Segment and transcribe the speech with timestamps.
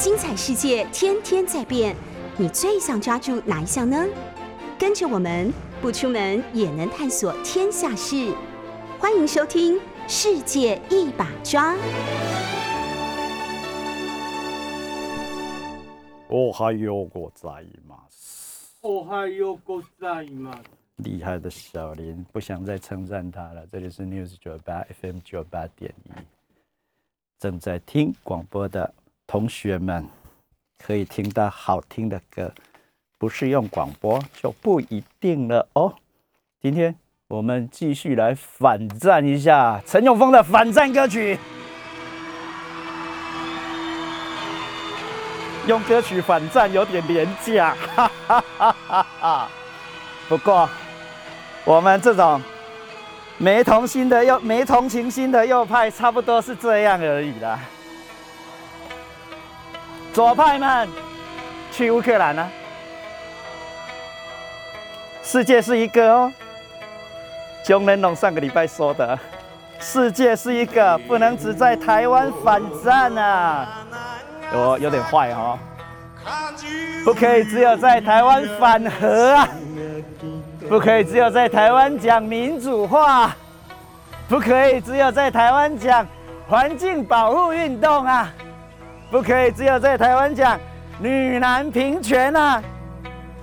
[0.00, 1.96] 精彩世界天天在变，
[2.36, 4.06] 你最想抓住哪一项呢？
[4.78, 8.34] 跟着我们不出门也能探索天下事，
[8.98, 9.74] 欢迎收听《
[10.06, 11.74] 世界一把抓》。
[16.28, 18.76] 哦，还有ございます。
[18.82, 20.64] おはようございます。
[20.96, 23.66] 厉害的小林，不想再称赞他了。
[23.72, 26.10] 这里是 News 九八 FM 九八点一，
[27.38, 28.92] 正在听广播的
[29.31, 30.05] 同学们，
[30.77, 32.51] 可以听到好听的歌，
[33.17, 35.93] 不是用广播就不一定了哦。
[36.61, 36.93] 今天
[37.29, 41.39] 我们继续来反战一下陈永峰的反战歌曲。
[45.65, 49.49] 用歌曲反战有点廉价，哈哈哈哈哈。
[50.27, 50.69] 不过，
[51.63, 52.41] 我们这种
[53.37, 57.57] 没同心的右、没同情心的右派，差不多是这样而已啦。
[60.13, 60.89] 左派们
[61.71, 62.49] 去乌克兰啊！
[65.23, 66.33] 世界是一个哦，
[67.63, 69.17] 熊仁龙上个礼拜说的，
[69.79, 73.85] 世界是一个，不能只在台湾反战啊。
[74.53, 75.57] 我有点坏哦，
[77.05, 79.47] 不可以只有在台湾反核啊，
[80.67, 83.33] 不可以只有在台湾讲民主化，
[84.27, 86.05] 不可以只有在台湾讲
[86.49, 88.29] 环境保护运动啊，
[89.11, 90.57] 不可以只有在台湾讲
[90.97, 92.63] 女男平权啊，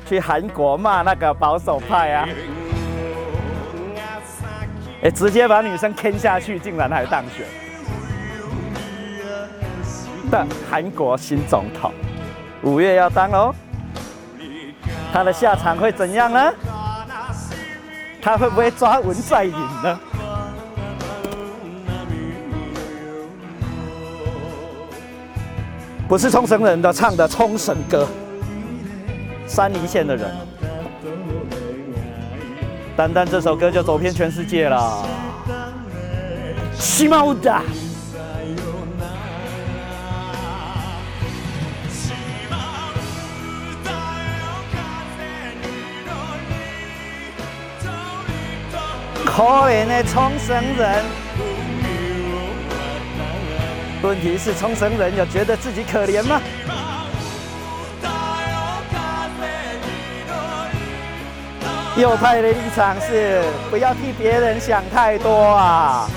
[0.07, 2.29] 去韩国骂那个保守派啊，
[5.03, 7.45] 哎，直接把女生坑下去，竟然还当选。
[10.31, 11.93] 的韩国新总统，
[12.63, 13.55] 五月要当喽，
[15.13, 16.51] 他的下场会怎样呢？
[18.23, 19.53] 他会不会抓文在寅
[19.83, 20.01] 呢？
[26.09, 28.09] 不是冲绳人的唱的冲绳歌，
[29.47, 30.35] 山梨县的人，
[32.97, 35.07] 单单这首歌就走遍全世界了。
[36.79, 37.61] 西毛的。
[49.27, 51.05] 可怜的冲绳人，
[54.03, 56.41] 问题是冲绳人有觉得自己可怜吗？
[61.97, 66.09] 右派的立场是不要替别人想太多啊，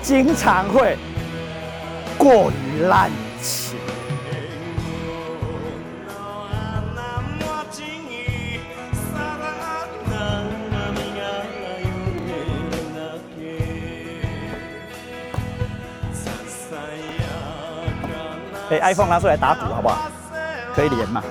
[0.00, 0.96] 经常会
[2.16, 3.10] 过于滥
[3.42, 3.77] 情。
[18.70, 19.98] 哎，iPhone 拿出来打鼓好不好？
[20.74, 21.22] 可以连嘛？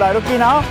[0.00, 0.64] 来愈近哦。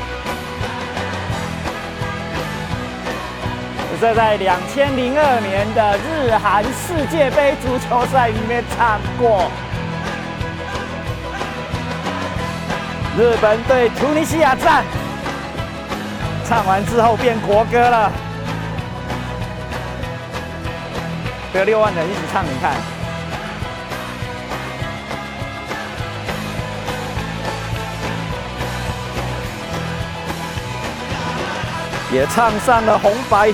[4.01, 9.51] 这在两千零二年的日韩世界杯足球赛里面唱过。
[13.17, 14.85] 日本对突尼西亚战，
[16.47, 18.09] 唱完之后变国歌了，
[21.53, 22.71] 有六万人一起唱，你看，
[32.11, 33.53] 也唱上了红白。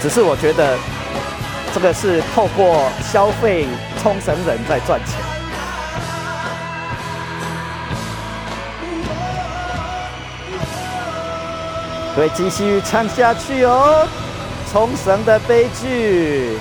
[0.00, 0.76] 只是我觉得，
[1.72, 3.66] 这个是透过消费
[4.02, 5.18] 冲绳人在赚钱。
[12.14, 14.06] 对，继续唱下去哦，
[14.70, 16.58] 冲绳的悲剧。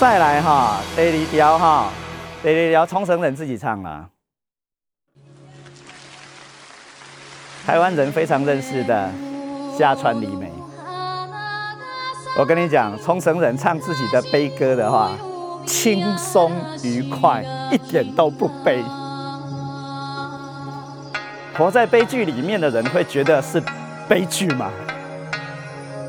[0.00, 1.90] 再来哈，第二条哈，
[2.46, 4.08] 第二条冲绳人自己唱了，
[7.66, 9.10] 台湾人非常认识的
[9.76, 10.48] 下川里美。
[12.38, 15.10] 我跟你讲，冲绳人唱自己的悲歌的话，
[15.66, 16.52] 轻松
[16.84, 18.80] 愉快，一点都不悲。
[21.58, 23.60] 活在悲剧里面的人会觉得是
[24.08, 24.70] 悲剧吗？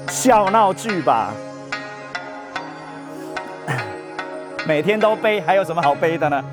[0.08, 1.34] 笑闹剧吧。
[4.68, 6.44] 每天都悲，还有什么好悲的呢？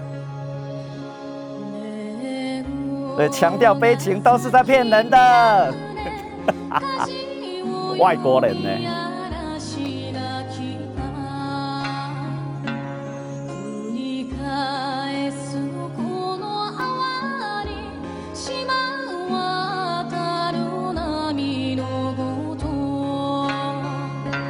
[3.16, 5.74] 对，强调悲情都是在骗人的。
[7.98, 8.68] 外国人呢？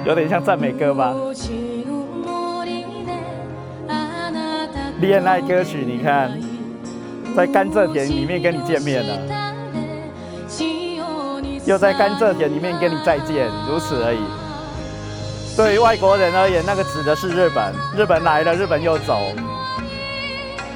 [0.07, 1.15] 有点像赞美歌吧？
[5.01, 6.31] 恋爱歌曲，你看，
[7.37, 9.19] 在甘蔗田里面跟你见面了，
[11.67, 14.21] 又在甘蔗田里面跟你再见，如此而已。
[15.57, 19.21] 对于外国人而言，那个指的是日本，日本来了，日本又走，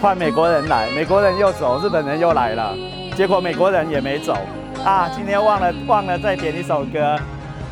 [0.01, 2.75] 换美国人来，美国人又走，日本人又来了，
[3.17, 4.37] 结果美国人也没走
[4.85, 5.09] 啊！
[5.15, 7.19] 今天忘了忘了再点一首歌。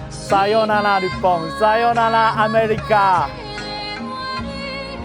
[0.08, 3.24] 撒由那拉日本，撒由那拉 America。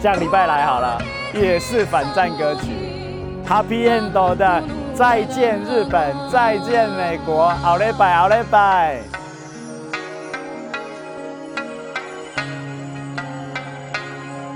[0.02, 1.00] 下礼拜来好了，
[1.34, 2.68] 也是反战歌曲。
[3.48, 9.00] Happy End 的再见日本，再见美国，好嘞拜，好嘞拜。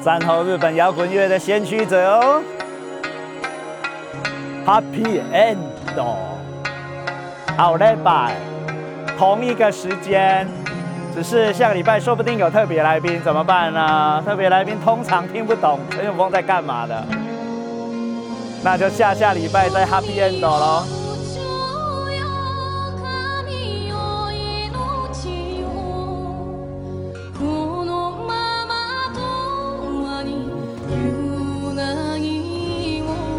[0.03, 2.41] 战后日本摇滚乐的先驱者哦
[4.65, 5.57] ，Happy End，
[7.57, 8.35] 好嘞拜。
[9.17, 10.47] 同一个时间，
[11.15, 14.21] 只是下个礼拜说不定有特别来宾，怎么办呢？
[14.25, 17.01] 特别来宾通常听不懂陈永峰在干嘛的，
[18.61, 20.83] 那就下下礼拜再 Happy End 喽。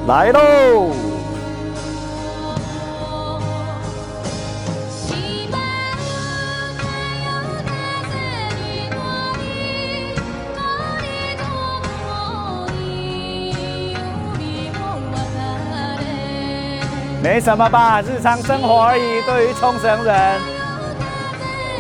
[0.06, 1.05] 来喽！
[17.26, 19.20] 没什么吧，日常生活而已。
[19.22, 20.40] 对于冲绳人，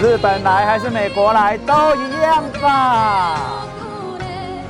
[0.00, 3.64] 日本来还是美国来都一样吧。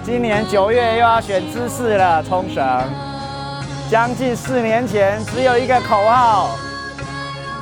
[0.05, 2.63] 今年九月又要选知事了，冲绳。
[3.91, 6.51] 将近四年前，只有一个口号，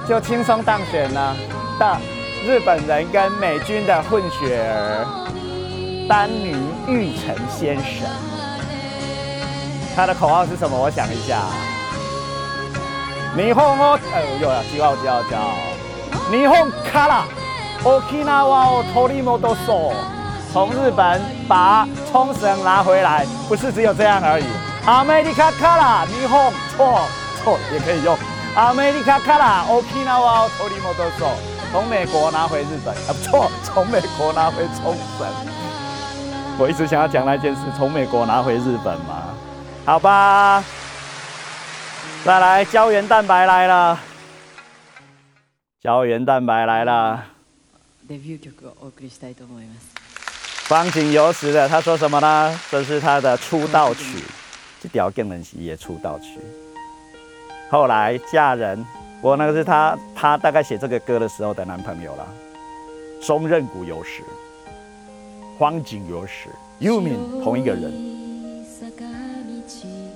[0.09, 1.37] 就轻松当选了
[1.79, 1.97] 的
[2.45, 5.07] 日本人跟美军的混血儿
[6.09, 6.57] 丹尼
[6.89, 8.09] 玉成先生。
[9.95, 10.77] 他的口号是什么？
[10.77, 11.39] 我想一下。
[13.36, 15.54] 日本哦，哎呦呀，骄傲骄傲骄傲！
[16.32, 17.26] 日本から
[17.84, 19.94] 沖縄を取り戻そう。
[20.52, 24.44] 从日本把冲绳拿回来，不是只有这样而已。
[24.86, 27.02] アメリカから日本错
[27.44, 28.18] 错也可以用。
[28.56, 31.30] アメリカから沖縄を取り戻そう。
[31.72, 35.28] 从美国拿回日本，啊不错，从美国拿回冲绳。
[36.58, 39.30] 我一直想要讲那件事，从美国拿回日本嘛？
[39.86, 40.64] 好吧。
[42.25, 44.01] 再来，胶原蛋白来了，
[45.83, 47.23] 胶原蛋白来了。
[50.63, 52.59] 方景游时的，他说什么呢？
[52.71, 54.25] 这是他的出道曲，
[54.81, 56.39] 这条更能洗也出道曲。
[57.71, 58.83] 后来嫁人，
[59.21, 62.27] 我那个是他，他大概写这个歌的时候的男朋友了。
[63.21, 64.23] 松任谷由实，
[65.59, 67.93] 荒井有史，又名同一个人，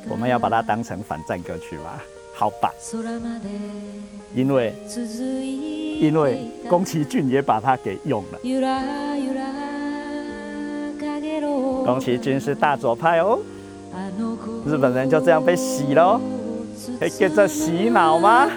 [0.08, 2.00] 我们要把它当成反战歌曲吗？
[2.34, 2.72] 好吧，
[4.32, 4.72] 因为
[6.00, 8.38] 因为宫崎骏也把它给用了。
[11.84, 13.40] 宫崎骏是大左派哦，
[14.64, 16.20] 日本人就这样被洗喽，
[17.00, 18.48] 会跟着洗脑吗？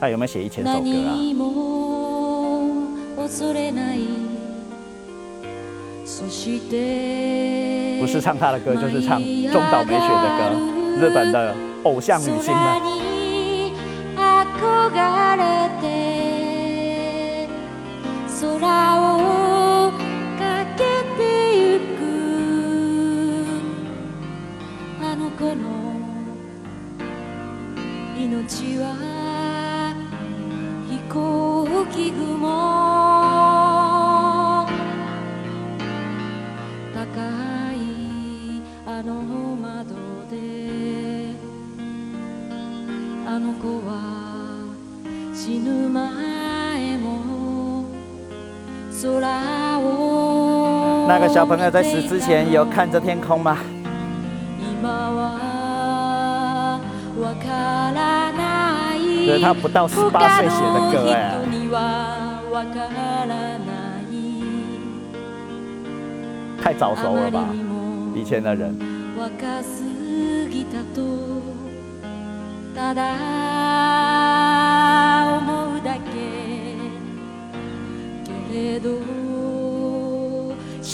[0.00, 1.14] 他有没有写一千首歌啊？
[8.00, 10.50] 不是唱他的歌，就是唱中岛美雪的歌，
[11.00, 13.07] 日本的偶像女星呢。
[51.28, 53.58] 小朋友在死之前有看着天空吗？
[59.26, 61.36] 这是他不到十八岁写的歌哎。
[66.62, 67.44] 太早熟了吧，
[68.14, 68.74] 以前的人。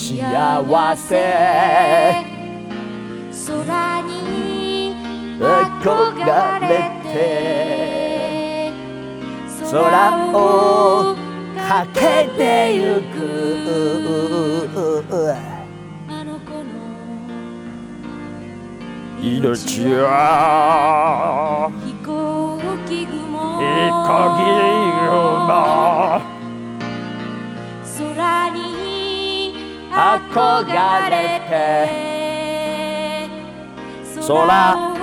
[0.05, 1.17] 幸せ。
[3.47, 4.95] 空に
[5.41, 6.69] 憧れ
[7.03, 8.71] て。
[9.71, 9.81] 空
[10.29, 11.17] を
[11.57, 12.41] かけて
[12.77, 13.17] ゆく。
[16.07, 16.65] あの子の。
[19.23, 24.45] 命は飛行機雲飛行機
[25.09, 26.24] 雲
[29.94, 31.52] 憧れて
[34.28, 34.32] 空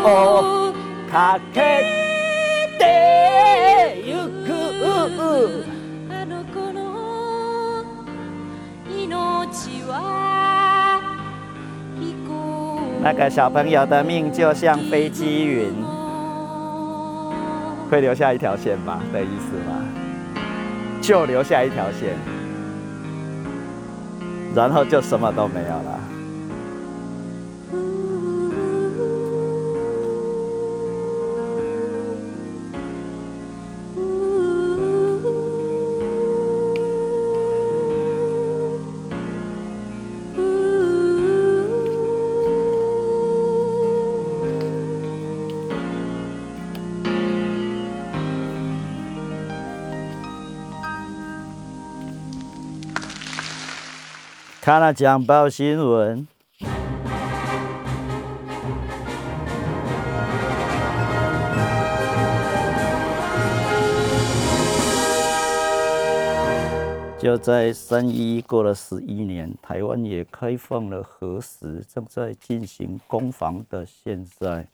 [0.05, 0.73] を
[1.11, 1.59] かけ
[2.79, 2.83] て
[4.05, 4.15] ゆ
[4.45, 4.49] く
[6.11, 6.77] あの子の
[8.89, 9.91] 命は
[13.03, 15.73] 那个小朋友的命就像飞机云，
[17.91, 19.85] 会留下一条线吧的意思吗？
[21.03, 22.17] 就留下一条线。
[24.54, 26.11] 然后就什么都没有了。
[54.72, 56.26] 看了讲报新闻，
[67.20, 74.66] 就在三一过了十一年，台湾也开放了核实，正在进行攻防的现在，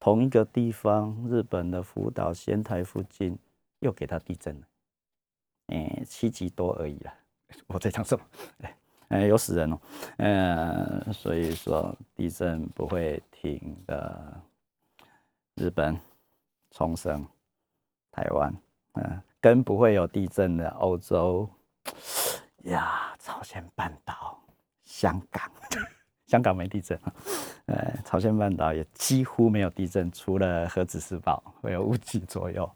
[0.00, 3.38] 同一个地方，日本的福岛仙台附近
[3.80, 4.66] 又给它地震了，
[6.06, 7.12] 七级多而已啦。
[7.66, 8.24] 我在讲什么？
[8.62, 8.74] 哎，
[9.20, 9.78] 有死人哦，
[10.18, 14.40] 嗯，所以说地震不会停的。
[15.56, 15.94] 日本、
[16.70, 17.22] 冲绳、
[18.10, 18.52] 台湾，
[18.94, 21.46] 嗯，更不会有地震的欧洲
[22.62, 24.40] 呀，朝鲜半岛、
[24.82, 25.42] 香港，
[26.26, 26.98] 香港没地震，
[27.66, 32.68] 呃，朝鲜半岛也几乎没有地震，除了核子试爆会有五级左右，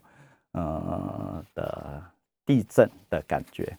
[0.53, 2.03] 嗯的
[2.45, 3.75] 地震的感觉。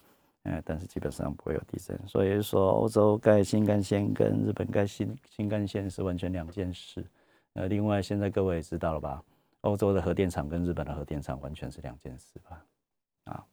[0.48, 7.04] 呃，但是基本上不会有地震，所以说欧洲盖新干线跟日本盖新新干线是完全两件事。
[7.52, 9.22] 呃，另外现在各位也知道了吧，
[9.60, 12.64] 欧洲的核电厂跟日本的核电厂完全是两件事吧？
[13.24, 13.44] 啊，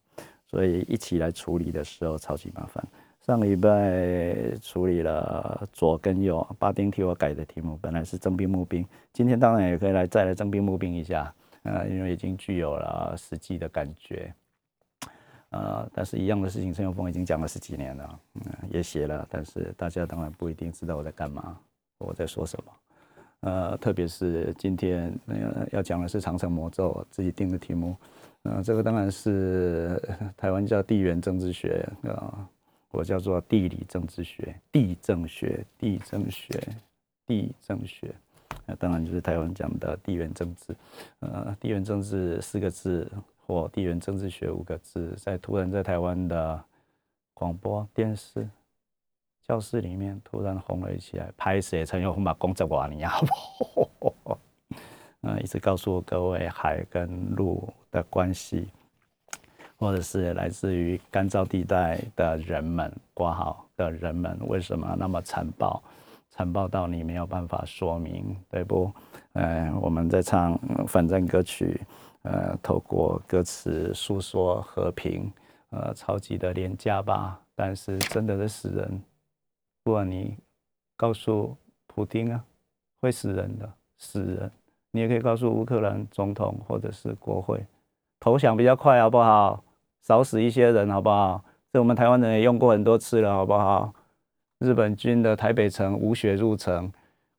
[0.48, 2.82] 所以一起来处理的时候超级麻烦。
[3.20, 11.34] 上礼拜处理了左跟右，巴丁替我改的题目，本来是征兵募兵，今天当然也可以来再来征兵募兵一下，
[11.64, 14.34] 呃，因为已经具有了实际的感觉。
[15.56, 21.58] 呃，但是一样的事情，陈永峰已经讲了十几年了，嗯，也写了，但是大家当然不一定知道我在干嘛，
[22.00, 22.72] 我在说什么。
[23.40, 27.96] 呃，特别是今天呃要讲的是长城魔咒，自己定的题目。
[28.44, 30.02] 呃，这个当然是
[30.36, 32.46] 台湾叫地缘政治学啊，
[32.92, 36.60] 我叫做地理政治学、地政学、地政学、
[37.26, 38.14] 地政学。
[38.66, 40.76] 那当然就是台湾讲的地缘政治。
[41.20, 43.10] 呃，地缘政治四个字
[43.46, 46.64] 或地缘政治学五个字，在突然在台湾的
[47.34, 48.48] 广播电视。
[49.48, 54.38] 教室里面突然红了起来，拍摄陈友红把工作完你好不好？
[55.22, 58.68] 嗯，一直告诉各位海跟陆的关系，
[59.78, 65.80] 或者是来自于干燥地带的人们，挂号的人们为什么那么残暴？
[66.32, 68.92] 残暴到你没有办法说明，对不？
[69.34, 71.80] 嗯，我们在唱反战歌曲，
[72.26, 75.32] 呃，透过歌词诉说和平，
[75.70, 79.02] 呃，超级的廉价吧，但是真的是死人。
[79.84, 80.36] 不管你
[80.98, 81.56] 告诉
[81.86, 82.44] 普京啊，
[83.00, 84.52] 会死人的，死人。
[84.92, 87.64] 你也可以告诉乌克兰总统或者是国会，
[88.20, 89.64] 投降比较快，好不好？
[90.02, 91.44] 少死一些人，好不好？
[91.72, 93.94] 这我们台湾人也用过很多次了，好不好？
[94.60, 96.92] 日本军的台北城无血入城，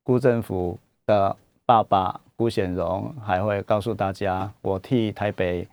[0.04, 5.68] 辜政府的爸爸辜显荣还会告诉大家：我替台北，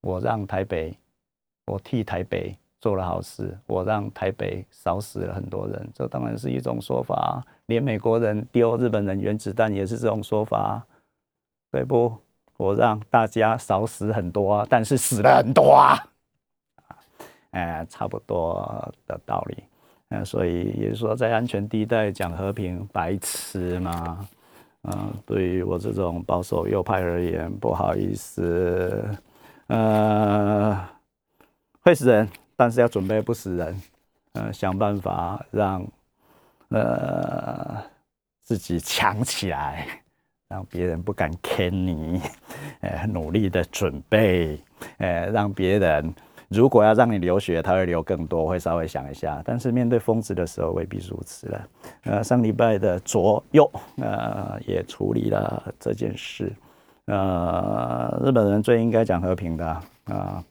[0.00, 0.96] 我让台北，
[1.66, 2.56] 我替台北。
[2.80, 7.44] 做了好事，我让台北少死了很多人，这当然是一种说法。
[7.66, 10.80] 连美国人丢日本人原子弹也是这种说法，
[11.72, 12.16] 对不？
[12.56, 15.98] 我让大家少死很多，但是死了很多啊，
[17.50, 19.64] 哎，差不多的道理。
[20.10, 24.24] 嗯，所以也是说，在安全地带讲和平，白痴吗？
[24.90, 29.04] 嗯，对于我这种保守右派而言，不好意思，
[29.66, 30.88] 呃，
[31.82, 32.28] 会死人。
[32.56, 33.82] 但是要准备不死人，
[34.32, 35.86] 呃，想办法让
[36.70, 37.76] 呃
[38.42, 39.86] 自己强起来，
[40.48, 42.20] 让别人不敢坑你，
[42.80, 44.58] 呃，努力的准备，
[44.96, 46.12] 呃，让别人
[46.48, 49.42] 如果要让你流血，他会流更多，会稍微想一下。
[49.44, 51.68] 但是面对疯子的时候未必如此了。
[52.04, 56.50] 呃，上礼拜的左右，呃，也处理了这件事。
[57.04, 59.66] 呃，日本人最应该讲和平的
[60.04, 60.42] 啊。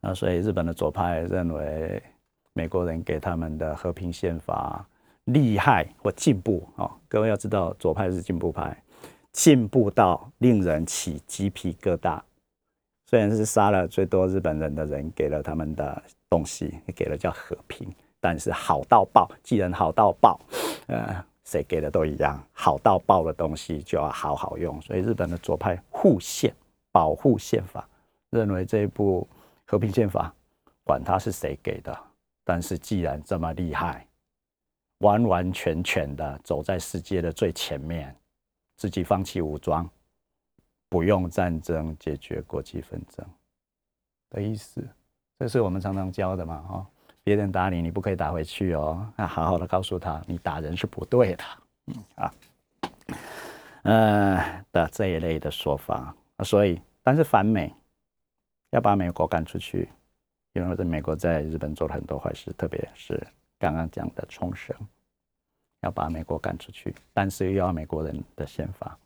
[0.00, 2.02] 那所以日本的左派认为
[2.52, 4.84] 美国人给他们的和平宪法
[5.26, 8.76] 厉害或进步哦，各位要知道左派是进步派，
[9.30, 12.20] 进步到令人起鸡皮疙瘩。
[13.10, 19.28] 虽然是杀了最多日本人的人给了他们的东西，给了叫和平，但是好到爆。
[19.42, 20.38] 既然好到爆，
[20.86, 24.80] 呃，谁给的都一样，好到爆的东西就要好好用。
[24.80, 26.54] 所以日本的左派护宪
[26.92, 27.84] 保护宪法，
[28.30, 29.26] 认为这一部。
[29.66, 30.34] 和平宪法，
[30.82, 31.96] 管他是谁给的，
[32.44, 34.04] 但是既然这么厉害，
[34.98, 38.12] 完完全全的走在世界的最前面，
[38.76, 39.88] 自己放弃武装，
[40.90, 43.26] 不用战争解决国际纷争
[44.28, 44.86] 的意思，
[45.38, 46.62] 这是我们常常教的嘛？
[46.68, 46.86] 哦，
[47.24, 51.44] 别人打你，你不可以打回去哦，那好好的告诉他，你打人是不对的，
[51.86, 52.34] 嗯啊，
[53.84, 57.74] 呃的这一类的说法，所以，但是反美。
[58.72, 59.88] 要把美国赶出去，
[60.52, 63.20] 因为在美国在日本做了很多坏事，特别是
[63.58, 64.72] 刚刚讲的冲绳，
[65.80, 68.96] 要把美国赶出去，但是又要美国人的宪法，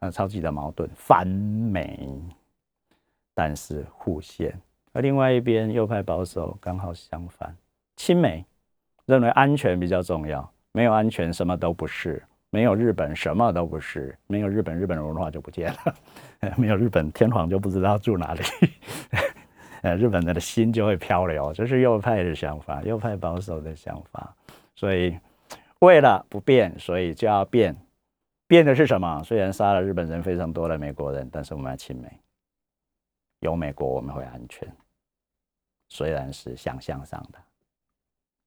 [0.00, 2.08] 呃，超级的矛盾，反美，
[3.34, 4.52] 但是互宪。
[4.92, 7.54] 而另外一边右派保守刚好相反，
[7.96, 8.44] 亲美，
[9.06, 12.22] 认为安全比较重要，没有安全什么都不是。
[12.52, 15.94] 没有日本什么都不是，没有日本日本文化就不见了，
[16.58, 18.42] 没有日本天皇就不知道住哪里，
[19.82, 24.34] 呃，日本人的心就会漂流，这是右派的想法，右派保守的想法。
[24.74, 25.16] 所以
[25.78, 27.76] 为了不变，所以就要变，
[28.50, 29.22] 变的是什么？
[29.22, 32.20] 虽然杀了日本人非常多的美国人，但是我们要亲美，
[33.38, 34.68] 有美国我们会安全，
[35.88, 37.38] 虽然是想象上的。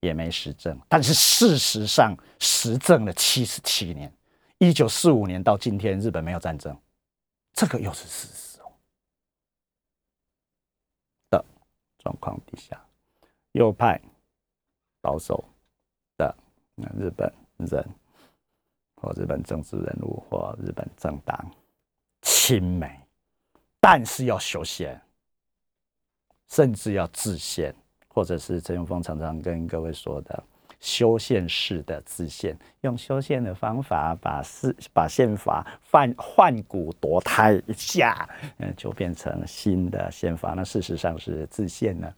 [0.01, 4.13] 也没实证，但是事实上实证了七十七年，
[4.57, 6.77] 一九四五年到今天，日本没有战争，
[7.53, 8.65] 这个又是事实哦。
[11.29, 11.45] 的
[11.99, 12.85] 状况底下，
[13.53, 13.97] 右派
[14.99, 15.41] 保守
[16.17, 16.35] 的
[16.99, 17.87] 日本人
[19.03, 21.51] 或日本政治人物或日本政党
[22.23, 22.97] 亲美，
[23.79, 24.99] 但是要修宪，
[26.47, 27.75] 甚至要自宪。
[28.15, 30.43] 或者是陈永峰常常跟各位说的
[30.79, 40.53] 修宪式的自宪，用修宪的方法把四把宪法换换骨夺胎一下，嗯，就变成新的宪法。
[40.53, 42.13] 那事实上是自宪呢，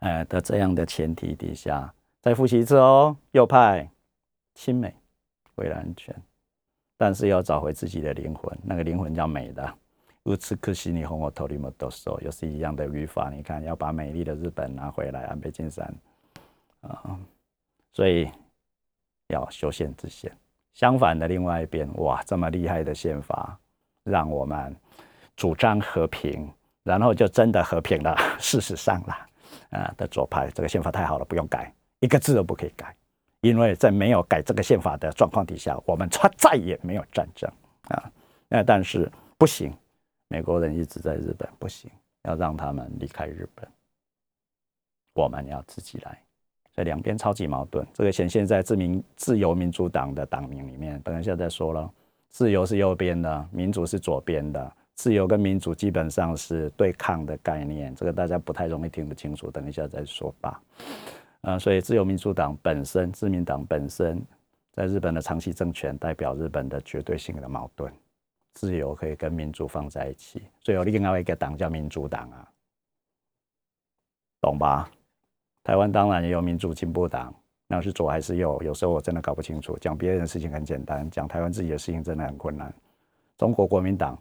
[0.00, 3.16] 呃的这样的前提底下，再复习一次哦。
[3.30, 3.88] 右派
[4.56, 4.92] 亲美，
[5.56, 6.14] 为了安全，
[6.96, 9.74] 但是要找回自己的灵魂，那个灵魂叫美的。
[10.24, 13.28] 如此可惜，你和我头里莫都说，又是一样的语法。
[13.28, 15.92] 你看，要把美丽的日本拿回来，安倍晋三
[16.82, 17.18] 啊，
[17.92, 18.30] 所以
[19.26, 20.30] 要修宪制宪。
[20.74, 23.58] 相反的，另外一边，哇，这么厉害的宪法，
[24.04, 24.74] 让我们
[25.34, 26.48] 主张和平，
[26.84, 28.16] 然后就真的和平了。
[28.38, 29.26] 事实上啦，
[29.70, 32.94] 啊的左派，这个宪法太好了，不用改，一个字都不可以改，
[33.42, 37.50] 因为在没有改这个宪法的状况底下，我们再再也没有战争
[37.88, 38.10] 啊。
[38.48, 39.72] 那但是不行。
[40.28, 41.90] 美国人一直在日本，不行，
[42.22, 43.68] 要让他们离开日本。
[45.12, 46.18] 我们要自己来，
[46.74, 47.86] 所以两边超级矛盾。
[47.92, 50.98] 这个显现在自民自由民主党的党名里面。
[51.02, 51.92] 等一下再说了，
[52.30, 54.72] 自由是右边的，民主是左边的。
[54.94, 59.50] 自由跟民主基本上是对抗的概念，这个大家不太容易听得清楚。
[59.50, 60.62] 等一下再说吧。
[61.42, 64.24] 啊，所以自由民主党本身，自民党本身，
[64.72, 67.92] 在日本的长期政权，代表日本的绝对性的矛盾。
[68.54, 72.48] 自由可以跟民主放在一起，所以有另外一个党叫民主党啊，
[74.40, 74.90] 懂吧？
[75.64, 77.34] 台湾当然也有民主进步党，
[77.66, 78.62] 那是左还是右？
[78.62, 79.76] 有时候我真的搞不清楚。
[79.80, 82.72] 讲别人的事情很简单，讲台湾自己的事情真的很困难。
[83.38, 84.16] 中国国民党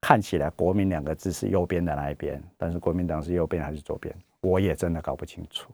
[0.00, 5.72] 看起来“国民”两个字是右边的那一边，但是国民党是右边还是左边，我也真的搞不清楚。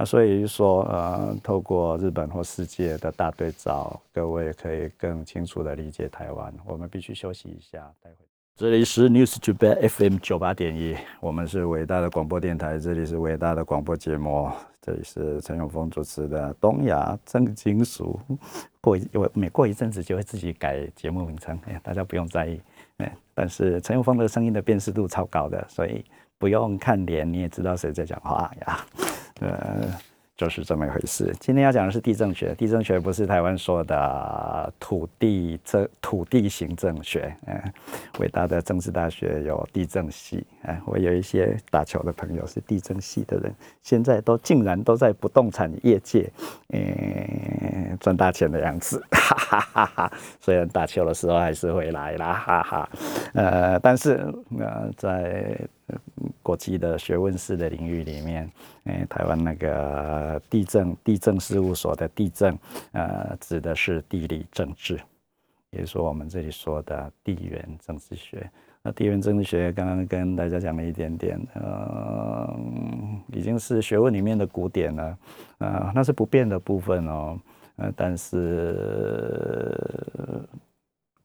[0.00, 6.54] 那所以说，呃，透过日本或世界的大对照，各位可以更清楚的理解台湾。
[6.64, 8.16] 我们必须休息一下，待会。
[8.54, 14.48] 这里是 News to be FM 九八点一，我们是伟大的广播电台，这里是伟大的广播节目，
[14.80, 18.20] 这里是陈永峰主持的东亚正金属。
[18.80, 22.60] 过一我每过一阵子就会自己改节目名称，哎，大家不用在意。
[22.98, 26.04] 哎，但是陈永峰的声音的辨识度超高的，所以
[26.38, 28.86] 不用看脸你也知道谁在讲话呀。
[29.40, 29.92] 呃，
[30.38, 31.34] 就是这么一回事。
[31.40, 37.36] 今天要讲的是地政学，地政学不是台湾说的土地政、土地行政学。
[37.46, 37.60] 嗯，
[38.20, 40.46] 伟大的政治大学有地震系。
[40.62, 46.30] 哎，我有一些打球的朋友是地震系的人，现在都竟然都在不动产业界，
[46.68, 49.04] 嗯，赚大钱的样子。
[49.10, 52.88] 哈哈哈哈虽然打球的时候还是会来啦，哈哈。
[53.34, 55.58] 呃，但是呃，在
[56.48, 58.50] 国际的学问式的领域里面，
[58.84, 62.58] 诶，台湾那个地震地震事务所的地震，
[62.92, 64.94] 呃，指的是地理政治，
[65.68, 68.50] 也就是说我们这里说的地缘政治学。
[68.82, 72.58] 那地缘政治学刚刚跟大家讲了一点点，呃，
[73.34, 75.18] 已经是学问里面的古典了，
[75.58, 77.38] 呃，那是不变的部分哦，
[77.76, 78.34] 呃，但是。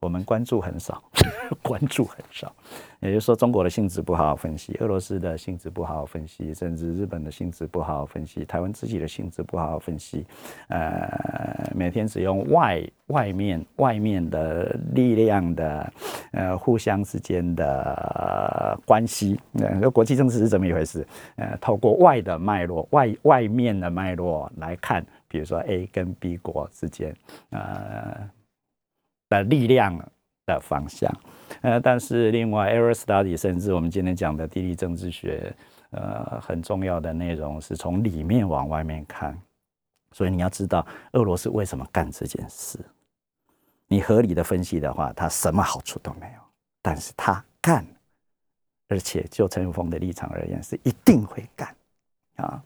[0.03, 1.01] 我们关注很少，
[1.63, 2.53] 关注很少，
[2.99, 10.25] 也就是说，中国的性质不好好分析，俄罗斯的性质不好好分析，甚至日本的性质不好好分析，台湾自己的性质不好好分析，
[10.67, 15.93] 呃，每天只用外外面外面的力量的，
[16.33, 21.07] 呃，互相之间的关系，呃，国际政治是怎么一回事？
[21.37, 27.15] 呃，透过外的脉络，外外面的脉络来看，比如说 A 跟 B 国之间，
[27.51, 28.29] 呃。
[29.34, 29.98] 的力量
[30.46, 31.12] 的方向，
[31.62, 35.54] 呃，但是另外 a e r study 甚至我们今天讲的地理政治学，
[35.91, 39.39] 呃，很重要的内容是从里面往外面看，
[40.12, 42.78] 所以你要知道俄罗斯为什么干这件事，
[43.88, 46.41] 你合理的分析的话，他什么好处都没有，
[46.82, 47.86] 但是他干，
[48.89, 51.74] 而且就陈永峰的立场而言，是一定会干，
[52.36, 52.62] 啊。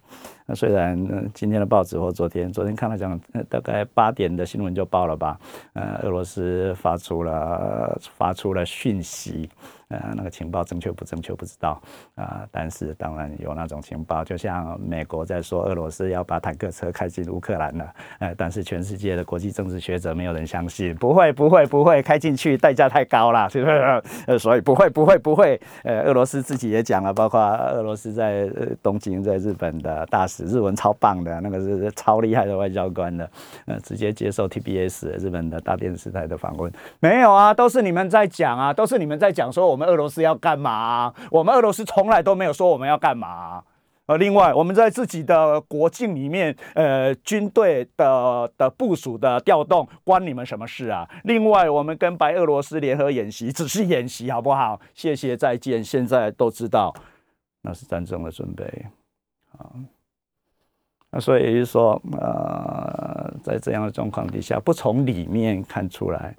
[0.46, 0.98] 那虽然
[1.34, 5.40] 今天的报纸或昨天，昨天看了讲，大概八点的新闻就报了吧，
[5.74, 9.50] 呃，俄罗斯发出了发出了讯息。
[9.90, 11.82] 呃，那个情报正确不正确不知道
[12.16, 24.04] 啊，但是当然有那种情报，就像美国在说俄罗斯要把坦克车开进乌克兰了，呃，但是全世界的国际政治学者没有人相信，不会不会不会开进去，代价太高了，是不是？
[24.26, 28.46] 呃，所以不会不会不会，呃，俄罗斯自己也讲了，包括俄罗斯在
[28.84, 33.30] 东京在日本的大使，日文超棒的，那个是超厉害的外交官的，
[33.66, 36.70] 呃，直接接受 TBS 日本的大电视台的访问，
[37.00, 39.77] 没有啊，都是你们在讲啊，都是你们在讲说我。
[39.78, 41.14] 我们俄罗斯要干嘛？
[41.30, 43.64] 我们俄罗斯从来都没有说我们要干嘛。
[44.08, 51.08] 呃，另外，我们在自己的国境里面，呃，军队的的部署的调动，关你们什么事啊？
[51.26, 54.82] 另外，我们跟白俄罗斯联合演习，只是演习，好不好？
[54.96, 55.84] 谢谢，再见。
[55.84, 56.92] 现在都知道，
[57.62, 58.66] 那是战争的准备
[59.52, 59.70] 啊。
[61.12, 66.36] 那所以就是说，呃，在这样的状况底下，不从里面看出来。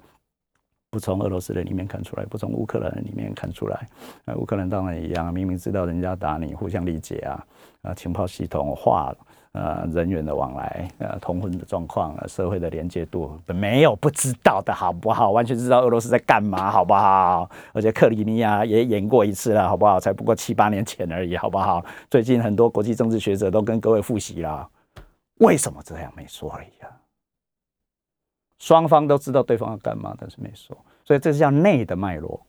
[0.91, 3.87] 不从俄罗斯人里面看出来，不从乌克兰人里面看出来。
[4.25, 7.45] 呃，乌克兰当然一样，明明知道人家打你，互相理解啊，
[7.83, 9.13] 啊，情报系统化
[9.51, 15.29] 呃人员的往来，呃通婚的状况，社会的连接度，没有不知道的好不好？
[15.29, 17.47] 完全知道俄罗斯在干嘛，好不好？
[17.71, 19.99] 而且克里米亚也演过一次了，好不好？
[19.99, 21.85] 才不过七八年前而已，好不好？
[22.09, 24.67] 最近很多国际政治学者都跟各位复习了，
[25.35, 26.89] 为什么这样没说而已啊？
[28.59, 32.39] 双方都知道对方要干嘛，但是没说，所以这是叫内的脉络。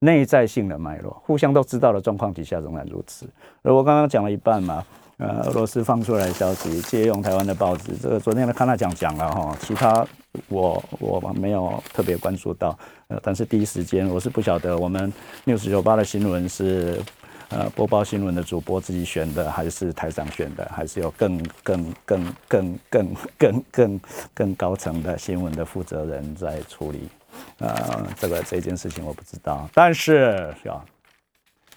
[0.00, 3.28] 内在性的脉络，互相都知道的状况底下仍然如此。
[3.62, 4.84] 而我刚刚讲了一半嘛，
[5.16, 10.06] 呃，俄罗斯放出来消息，借用台湾的报纸，这个昨天的看他讲讲了哈，其他
[10.46, 15.12] 我我没有特别关注到，呃，但是第一时间我是不晓得我们
[15.46, 17.02] 六十九八的新闻是
[17.50, 24.00] 呃播报新闻的主播自己选的，还是台长选的，还是有更更更更更更更
[24.34, 27.08] 更高层的新闻的负责人在处理。
[27.58, 30.84] 呃，这个这件事情我不知道，但是啊，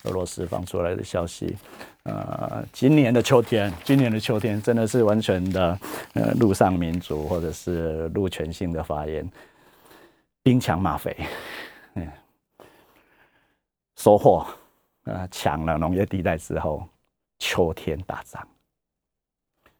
[0.03, 1.55] 俄罗斯放出来的消息，
[2.03, 5.79] 呃，今年的秋天，今年的秋天真的是完全的
[6.13, 9.29] 呃陆上民族或者是陆权性的发言，
[10.41, 11.15] 兵强马肥，
[11.93, 12.07] 嗯，
[13.97, 14.47] 收获，
[15.05, 16.87] 呃，抢了农业地带之后，
[17.39, 18.47] 秋天打仗，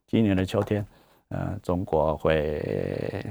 [0.07, 0.85] 今年的秋天，
[1.29, 3.25] 呃，中国会。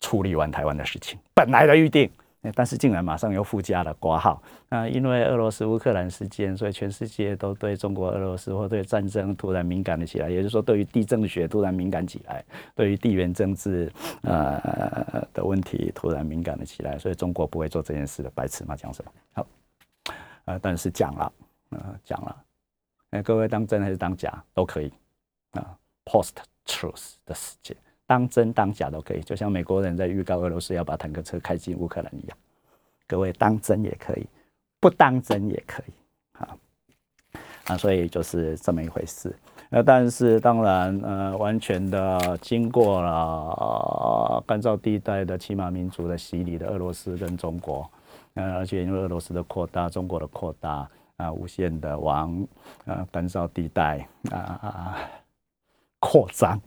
[0.00, 2.08] 处理完台湾的事情，本来的预定，
[2.54, 4.88] 但是竟然马上又附加了挂号那！
[4.88, 12.44] 因为俄罗斯乌克兰事件，所以全世界都对中国俄罗斯或对战争突然敏感了起来，也就是说，对于地震学突然敏感起来，
[12.76, 18.76] 对于地缘政治呃的问题突然敏感了起来，所以中国不会做这件事的，白痴吗？
[18.76, 19.10] 讲什么？
[19.32, 19.46] 好，
[20.48, 21.32] 呃，但是讲了，
[21.70, 22.44] 呃，讲了，
[23.10, 24.90] 哎，各位当真还是当假都可以
[25.52, 27.76] 啊，post truth 的世界。
[28.06, 32.38] 当真当假都可以，就像美国人在预告俄罗斯要把坦克车开进乌克兰一样。
[33.06, 34.26] 各位当真也可以，
[34.80, 35.92] 不当真也可以，
[36.38, 36.56] 啊
[37.66, 39.36] 啊，所以就是这么一回事。
[39.68, 47.90] 那但是当然，呃，完全的经过了干燥地带的骑马民族的洗礼的俄罗斯跟中国，
[48.38, 52.46] 呃，而且因为俄罗斯的扩大，中国的扩大啊，无限的往
[52.84, 54.96] 呃干燥地带啊
[55.98, 56.60] 扩张。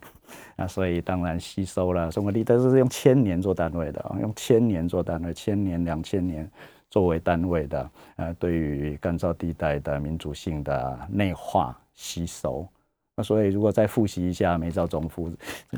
[0.55, 6.49] 啊所以当然吸收了中国历，但是是用千年做单位的啊，用千年做单位，千年、两千年
[6.89, 12.65] 作为单位的，呃，对于干燥地带的民主性的内化吸收。
[13.13, 15.29] 那所以如果再复习一下梅兆忠夫，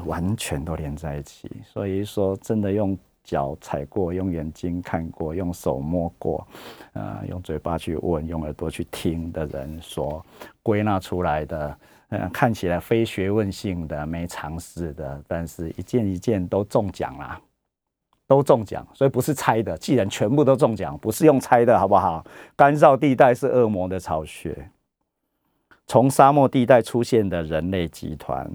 [0.06, 1.49] 完全都连在一起。
[1.65, 6.47] 所以说，真的用脚踩过，用眼睛看过，用手摸过，
[6.93, 10.25] 呃，用嘴巴去问，用耳朵去听的人所
[10.62, 11.77] 归纳出来的。
[12.09, 17.41] 呃看起来非学问性的、没常识的，但是一件一件都中奖啦，
[18.27, 19.75] 都中奖，所以不是猜的。
[19.79, 22.23] 既然全部都中奖，不是用猜的，好不好？
[22.55, 24.69] 干燥地带是恶魔的巢穴，
[25.88, 28.47] 从沙漠地带出现的人类集团，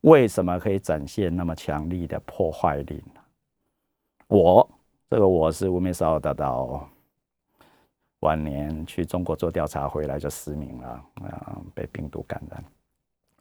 [0.00, 3.04] 为什么可以展现那么强力的破坏力？
[4.32, 4.66] 我
[5.10, 6.88] 这个我是乌梅绍大道，
[8.20, 12.64] 晚年去中国做调查回来就失明了，啊，被病毒感染。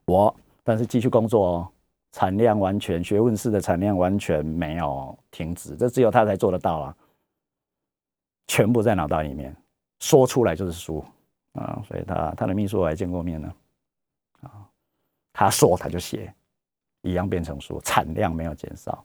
[0.04, 1.68] 我，但是继续工作哦，
[2.12, 6.98] 产量完全学问式的产量完全没有停止，这只有他才做得到啊！
[8.48, 9.56] 全部在脑袋里面，
[10.02, 11.02] 说出来就是书
[11.54, 11.82] 啊！
[11.88, 13.54] 所以他他的秘书我还见过面呢，
[14.42, 14.68] 啊，
[15.32, 16.34] 他说他就写，
[17.02, 19.02] 一样变成书，产量没有减少，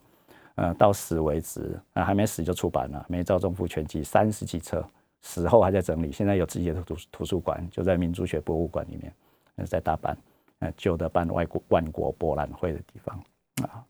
[0.56, 4.86] 呃，到死为止啊，还没死就出版了，《梅兆忠夫全集》三十几册，
[5.22, 10.14] 死后还在整理，现在有自己的图图书馆，就在民族学博物馆里面，在大阪。
[10.58, 13.14] 呃，旧的办外国万国博览会的地方
[13.62, 13.84] 啊，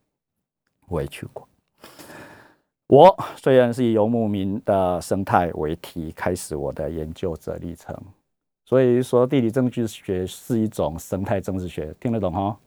[0.89, 1.49] 我也去过。
[2.89, 7.97] 我虽然是以游牧民的生态为题开始我的研究者历程，
[8.65, 12.59] 所以说地理政治学是一种生态政治学，听得懂哈？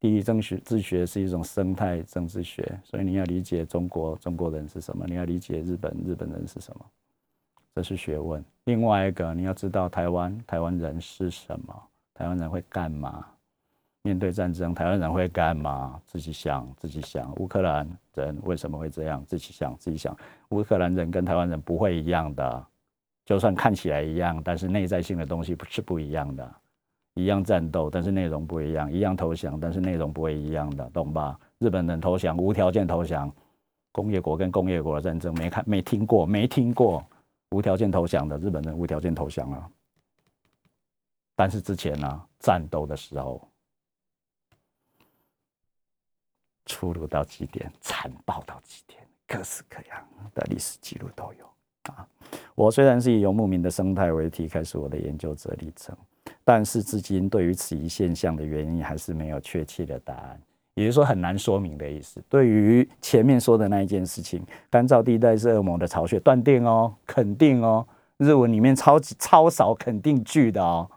[0.00, 6.84] 地理政治学是一种生态政治学，所以你要理解中国中国人是什么，你要理解日本日本人是什么，
[7.74, 8.44] 这是学问。
[8.64, 11.82] 另外一个你要知道台湾台湾人是什么，
[12.14, 13.26] 台湾人会干嘛？
[14.02, 16.00] 面对战争，台湾人会干嘛？
[16.06, 17.34] 自己想，自己想。
[17.34, 19.22] 乌克兰人为什么会这样？
[19.26, 20.16] 自己想，自己想。
[20.50, 22.66] 乌克兰人跟台湾人不会一样的，
[23.24, 26.54] 就算看起来一样，但是内在性的东西不是不一样的。
[27.18, 31.36] 一样战斗，但是内容不一样；一样投降，但是内容不会一样的，懂吧？
[31.58, 33.28] 日本人投降，无条件投降。
[33.90, 37.04] 工业国跟工业国的战争，没看，没听过，没听过
[37.50, 39.68] 无条件投降的日本人无条件投降啊。
[41.34, 43.42] 但是之前呢，战斗的时候。
[46.66, 51.46] 粗鲁到极点，残暴到极点，各式各样的历史记录都有
[51.94, 52.06] 啊。
[52.54, 55.96] 我虽然是以游牧民的生态为题开始我的研究者历程，
[56.48, 60.40] 但是至今对于此一现象的原因还是没有确切的答案，
[60.72, 62.24] 也就是说很难说明的意思。
[62.26, 70.90] 对于前面说的那一件事情，干燥地带是恶魔的巢穴，断定哦，肯定哦，日文里面超级超少肯定句的哦。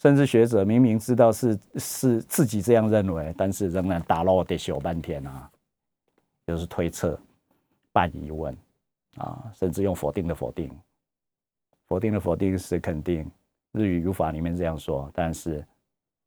[0.00, 5.48] 甚至学者明明知道是是自己这样认为，但是仍然打漏得小半天啊，
[6.48, 7.16] 就是推测、
[7.92, 8.52] 半疑问
[9.18, 10.68] 啊，甚至用否定的否定，
[11.86, 13.30] 否定的否定是肯定。
[13.72, 15.66] 日语语法里面这样说，但是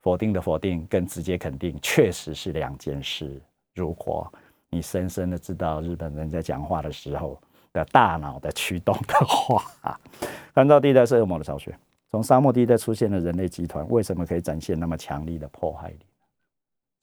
[0.02, 3.42] 否定的否定跟直接肯定确实是两件事。
[3.74, 4.32] 如果
[4.70, 7.40] 你深深的知道日本人在讲话的时候
[7.72, 9.64] 的大脑的驱动的话，
[10.54, 11.78] 干燥地带是恶魔的巢穴。
[12.10, 16.00] 从沙漠地带出现的人类集团，为什么可以展现那么强力的破坏力？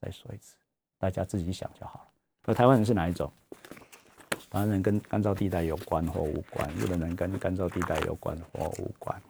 [0.01, 0.57] 再说一次，
[0.99, 2.07] 大家自己想就好了。
[2.47, 3.31] 而台湾人是哪一种？
[4.51, 6.69] 台湾人跟干燥地带有关或无关？
[6.75, 9.21] 日本人跟干燥地带有关或无关？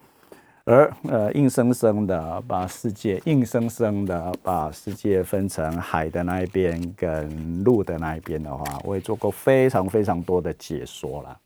[0.65, 11.41] 而呃，硬生生的把世界硬生生的把世界分成海的那一边跟陆的那一边的话，我也做过非常非常多的解说了。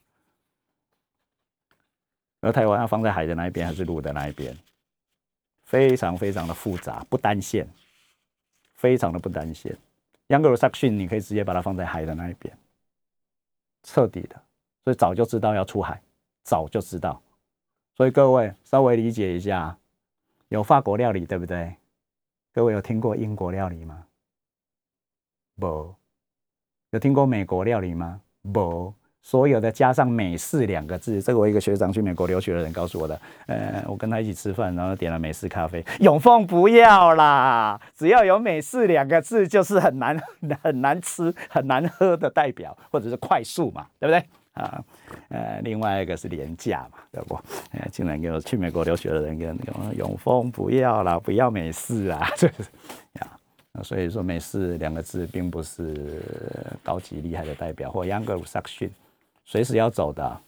[2.42, 4.54] 而台湾要放在海的那一边还是陆的那一边，
[5.64, 7.66] 非常非常的复杂，不单线，
[8.74, 9.74] 非常的不单线。
[10.26, 12.54] 央格鲁萨克逊你可以直接把它放在海的那一边，
[13.82, 14.36] 彻底的，
[14.84, 16.00] 所以早就知道要出海，
[16.44, 17.20] 早就知道。
[17.96, 19.74] 所以各位稍微理解一下，
[20.48, 21.74] 有法国料理对不对？
[22.52, 24.04] 各位有听过英国料理吗？
[25.58, 25.94] 不。
[26.90, 28.20] 有听过美国料理吗？
[28.52, 28.92] 不。
[29.22, 33.20] 所有的加上美式两个字，这个我一个学长去美国留学的人告诉我的。
[33.46, 35.84] 呃，我跟他一起吃饭，然后点了美式咖啡。
[36.00, 40.16] 永凤不要啦，只要有美式两个字，就是很难
[40.62, 44.24] 很难吃、很难喝的代表，或者是快速嘛，对不对？
[44.56, 44.84] 啊，
[45.28, 47.34] 呃，另外一个是廉价嘛，对不？
[47.72, 52.62] 呃，竟然给我去美国留学的人跟永永丰不要啦，不要美式啊， 这是
[53.20, 53.30] 呀。
[53.82, 56.22] 所以说美式两个字并不是
[56.82, 58.90] 高级厉害的代表，或 Younger Section。
[59.44, 60.40] 随时要走的，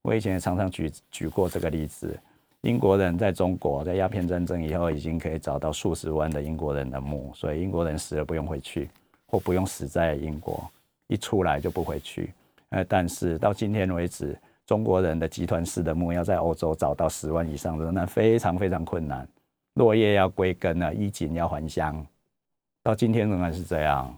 [0.00, 2.18] 我以前也常常举举过这个例子。
[2.62, 8.88] 英国人在中国在鸦片战争以后，已经可以找到数十万的英国人的墓，所以英国人死了不用回去，
[9.26, 10.66] 或不用死在英国，
[11.08, 12.32] 一出来就不回去。
[12.70, 19.26] 呃，但是到今天为止，中国人的集团式的墓要在欧洲找到十万以上的，那非常非常困难。
[19.74, 22.04] 落叶要归根了，衣锦要还乡，
[22.82, 24.12] 到今天仍然是这样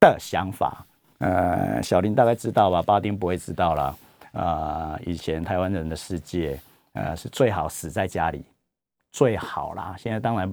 [0.00, 0.84] 的想法。
[1.18, 2.82] 呃，小林大概知道吧？
[2.82, 3.98] 巴丁不会知道了。
[4.32, 6.58] 啊，以前台湾人的世界，
[6.94, 8.44] 呃，是最好死在家里，
[9.12, 9.94] 最好啦。
[9.98, 10.52] 现在当然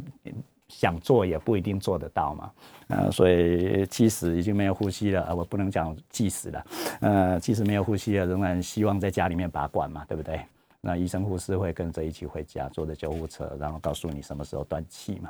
[0.68, 2.52] 想做也不一定做得到嘛。
[2.90, 6.66] 呃，所以即使已经没有呼吸了，我不能讲即使了。
[7.02, 10.42] 呃，即使没有呼吸了，仍然希望在家里面拔管嘛，对不对？
[10.82, 15.30] 那医生护士会跟着一起回家，坐着救护车，然后告诉你什么时候断气嘛。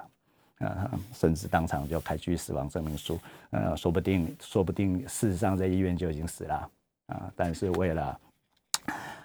[0.59, 3.17] 呃，甚至当场就开具死亡证明书，
[3.51, 6.69] 呃，说不定，说不定事实上在医院就已经死了，
[7.07, 8.19] 啊，但是为了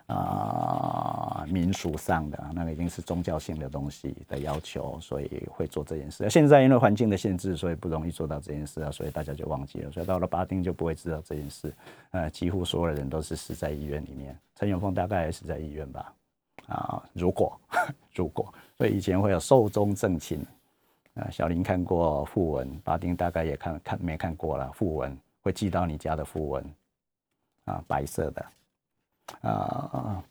[0.06, 6.28] 啊民俗上的那个已经是宗教性的东西的要求，所以会做这件事。
[6.28, 11.74] 现在因为环境的限制，所以不容易做到这件事啊，所以大家就忘记了，所以到了巴丁就不会知道这件事。
[12.10, 16.12] 呃，几乎所有的人都是死在医院里面，陈永峰大概也死在医院吧，
[16.66, 17.58] 啊，如果
[18.14, 20.44] 如果，所以以前会有寿终正寝。
[21.14, 24.68] 啊，小林看过讣文，巴丁大概也看看没看过了。
[24.76, 26.74] 讣文会寄到你家的讣文，
[27.66, 28.44] 啊，白色的，
[29.42, 30.22] 啊，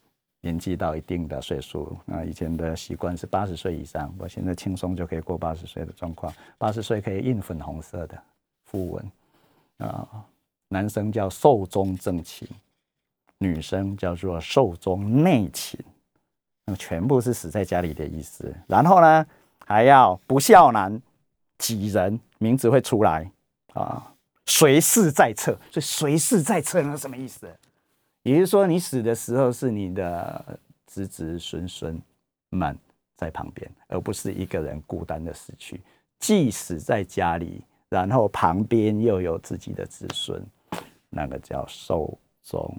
[0.42, 6.34] 年纪到一定的岁数，啊，以前的习惯是八十岁以上，我现在轻松就可以过八十岁的状况。
[6.58, 8.22] 八十岁可以印粉红色的
[8.66, 9.12] 符文，
[9.78, 10.26] 啊，
[10.68, 12.48] 男生叫寿终正寝，
[13.38, 15.80] 女生叫做寿终内寝，
[16.66, 18.54] 那么全部是死在家里的意思。
[18.68, 19.26] 然后呢？
[19.66, 21.02] 还要不孝男
[21.58, 23.32] 几人名字会出来
[23.72, 24.14] 啊？
[24.46, 27.50] 随侍在侧，所以随侍在侧那什么意思？
[28.24, 32.02] 也就是说，你死的时候是你的子子孙孙
[32.50, 32.78] 们
[33.16, 35.82] 在旁边，而不是一个人孤单的死去。
[36.20, 40.42] 即使在家里，然后旁边又有自己的子孙，
[41.10, 42.74] 那个叫寿终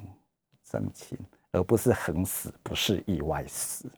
[0.65, 1.19] 正寝，
[1.53, 3.91] 而不是横死，不是意外死。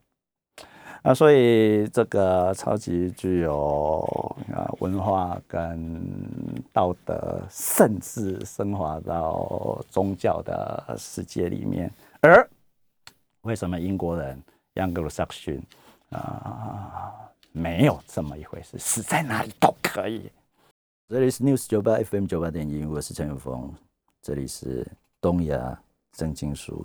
[1.08, 6.04] 那所以这个超级具有啊文化跟
[6.72, 11.88] 道德，甚至升华到宗教的世界里面。
[12.20, 12.50] 而
[13.42, 14.42] 为什么英国人
[14.74, 15.60] Younger Section
[16.10, 17.14] 啊
[17.52, 18.76] 没有这么一回事？
[18.76, 20.28] 死在哪里都可以。
[21.08, 23.72] 这里是 News 九八 FM 九八点一，我是陈永峰。
[24.22, 24.84] 这里是
[25.20, 25.80] 东亚
[26.10, 26.84] 正经书，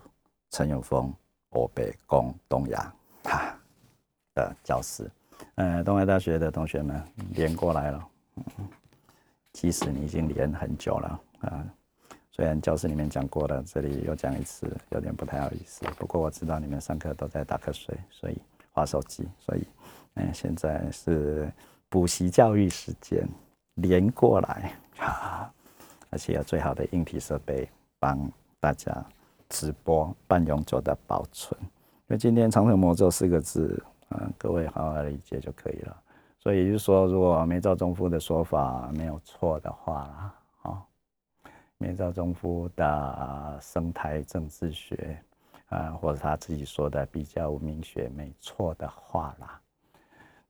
[0.52, 1.12] 陈永峰，
[1.50, 2.94] 我北讲东亚。
[4.36, 5.10] 的教室。
[5.56, 8.44] 呃，东海大学的同学们连过来了，嗯，
[9.54, 11.66] 其实你已经连很久了啊。
[12.32, 15.84] 虽然教室里面讲过了，这里又讲一次，有点不太好意思。
[15.98, 18.38] 不过我知道你们上课都在打瞌睡，所以
[18.72, 19.68] 划手机，所以，
[20.14, 21.52] 嗯，现在是
[21.90, 23.28] 补习教育时间，
[23.76, 24.74] 连过来
[25.04, 25.52] 啊，
[26.12, 27.68] 而且有最好的硬体设备
[28.00, 29.04] 帮大家
[29.50, 31.60] 直播半永久的保存。
[31.62, 33.84] 因为今天长城魔咒四个字。
[34.12, 36.04] 嗯，各位好好理解就可以了。
[36.40, 40.84] 所以就是说，如果梅兆忠夫的说法没有错的话啦，啊，
[41.78, 45.18] 梅兆忠夫的生态政治学，
[45.70, 49.62] 啊，或者他自己说的比较文明学没错的话啦，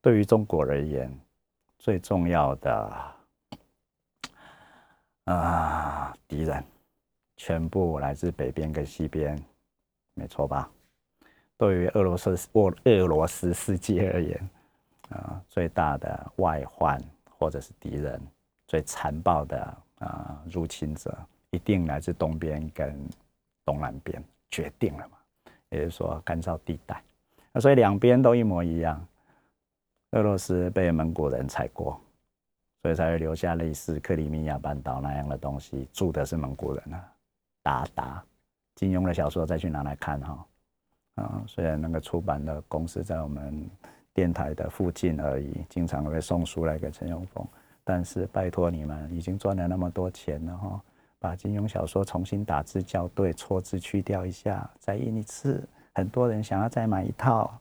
[0.02, 1.14] 对于中国而言，
[1.78, 3.14] 最重要的
[5.26, 6.64] 啊敌人，
[7.36, 9.38] 全部来自北边跟西边，
[10.14, 10.70] 没错吧？
[11.62, 14.50] 对于俄罗斯俄俄罗斯世界而言，
[15.10, 17.00] 啊，最大的外患
[17.38, 18.20] 或者是敌人，
[18.68, 21.16] 最残暴的啊入侵者，
[21.52, 23.00] 一定来自东边跟
[23.64, 25.20] 东南边，决定了嘛？
[25.70, 27.00] 也就是说干燥地带。
[27.52, 29.00] 那所以两边都一模一样，
[30.14, 32.02] 俄罗斯被蒙古人踩过，
[32.82, 37.14] 所以才会留下类似克里米亚半岛那样的东西，住的是蒙古人啊。
[37.62, 38.24] 达达，
[38.74, 40.44] 金庸的小说再去拿来看哈。
[41.16, 43.70] 啊，虽然那个出版的公司在我们
[44.14, 47.46] 电台的附近而已，经常会送书来给陈永峰，
[47.84, 50.82] 但是拜托你们，已经赚了那么多钱了哈，
[51.20, 57.54] 把金庸小说重新打字校对，错字去掉一下，再印一次，很多人想要再买一套，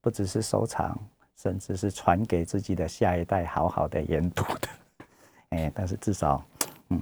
[0.00, 0.98] 不只是收藏，
[1.36, 4.68] 甚至是传给自己的下一代好好的研读的，
[5.50, 6.44] 哎，但是至少，
[6.90, 7.00] 嗯，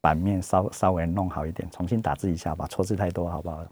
[0.00, 3.64] 版面稍稍微弄好一点，重新打字一下吧，错字太多，好不好？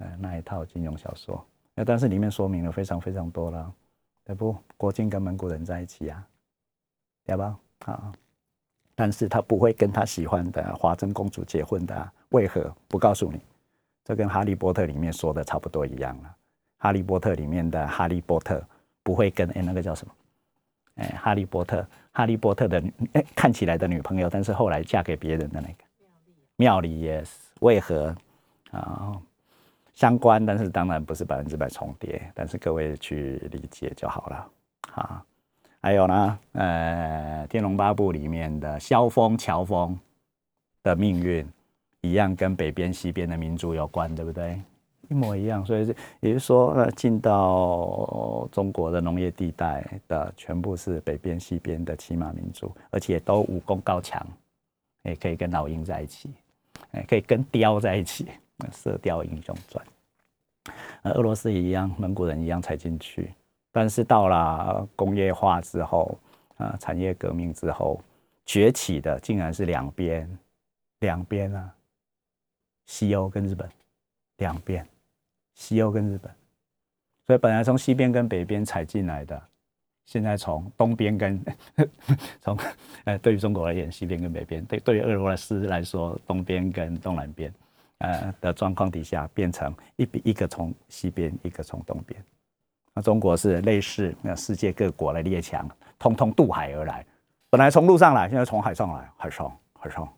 [0.00, 1.42] 呃，那一套金庸小说，
[1.74, 3.72] 那但是里面说明了非常非常多了，
[4.24, 4.56] 对不？
[4.76, 6.26] 郭靖跟蒙古人在一起呀，
[7.24, 7.58] 对吧？
[7.84, 8.12] 啊，
[8.94, 12.74] 但是他不会跟他喜欢的华珍公主结婚的，为何？
[12.88, 13.40] 不告诉你，
[14.04, 16.36] 这跟哈利波特里面说的差不多一样了。
[16.78, 18.62] 哈利波特里面的哈利波特
[19.02, 20.14] 不会跟哎那个叫什么？
[20.96, 22.82] 哎，哈利波特，哈利波特的
[23.12, 25.84] 哎看起来的女朋友，但是后来嫁给别人的那个
[26.56, 27.28] 妙丽，yes，
[27.60, 28.16] 为何？
[28.70, 29.20] 啊？
[30.00, 34.50] 相关，但是当然不是百分之百重叠，但是各位去理解就好了
[34.94, 35.22] 啊。
[35.82, 39.98] 还有呢，呃，《天龙八部》里面的萧峰、乔峰
[40.82, 41.46] 的命运
[42.00, 44.58] 一样，跟北边、西边的民族有关，对不对？
[45.10, 45.62] 一模一样。
[45.66, 54.26] 所以是也就是说，呃，进到中国的农业地带的全部是北边、西边的骑马民族，而且都武功高强，
[55.02, 56.30] 也可以跟老鹰在一起，
[56.92, 58.24] 哎，可以跟雕在一起。
[58.72, 59.84] 《射雕英雄传》，
[61.02, 63.32] 呃，俄罗斯也一样，蒙古人一样才进去，
[63.72, 66.18] 但是到了工业化之后，
[66.56, 68.00] 啊，产业革命之后，
[68.44, 70.38] 崛起的竟然是两边，
[71.00, 71.74] 两边啊，
[72.86, 73.68] 西欧跟日本，
[74.38, 74.86] 两边，
[75.54, 76.30] 西欧跟日本，
[77.26, 79.40] 所以本来从西边跟北边踩进来的，
[80.06, 81.42] 现在从东边跟
[82.42, 82.58] 从，
[83.04, 87.52] 呃，对于中国而言，西边跟北边，对对于俄罗斯来说，东边跟东南边。
[88.00, 92.22] 呃的状况底下，变成一比一个从西边，一个从东边。
[92.92, 95.66] 那中国是类似那世界各国的列强，
[95.98, 97.06] 通通渡海而来。
[97.48, 100.12] 本来从陆上来，现在从海上来，海上海上。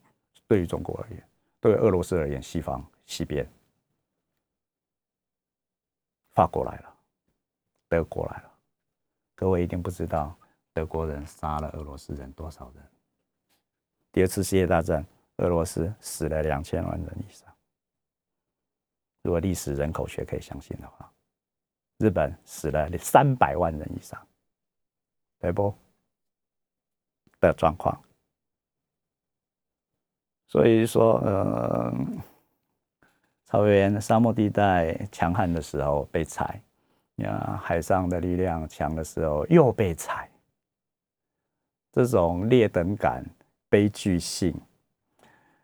[0.49, 1.23] 对于中国而言，
[1.61, 3.47] 对于俄罗斯而言，西方西边，
[6.33, 6.95] 法国来了，
[7.89, 8.51] 德国来了。
[9.35, 10.35] 各位一定不知道，
[10.73, 12.85] 德国人杀了俄罗斯人多少人？
[14.13, 15.05] 第二次世界大战，
[15.39, 17.52] 俄罗斯死了两千万人以上。
[19.23, 21.11] 如果历史人口学可以相信的话，
[21.99, 24.21] 日本死了三百万人以上，
[25.39, 25.73] 对不？
[27.41, 28.01] 的状况。
[30.49, 31.95] 所以说，呃，
[33.45, 36.61] 草原沙漠地带强悍的时候被踩，
[37.17, 40.29] 呀，海上的力量强的时候又被踩，
[41.93, 43.25] 这种劣等感、
[43.69, 44.55] 悲剧性。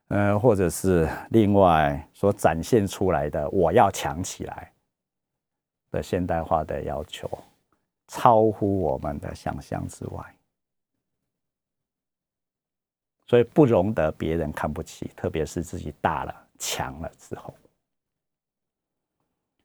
[0.09, 4.73] 呃，或者是另外所展现出来的，我要强起来
[5.91, 7.31] 的现代化的要求，
[8.07, 10.35] 超乎我们的想象之外，
[13.27, 17.53] 所以不容得别人看不起，特别是自己大了、强了之后，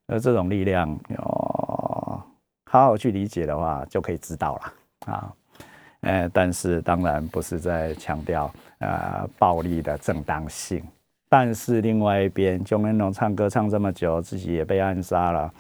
[0.08, 2.22] 而这种力量，哦，
[2.66, 4.74] 好好去理解的话，就可以知道了
[5.06, 5.34] 啊。
[6.04, 10.84] 呃，但是当然不是在强调呃暴力的正当性，
[11.30, 15.54] 但是另外一边，钟南龙唱歌唱这么久，自己也被暗杀了，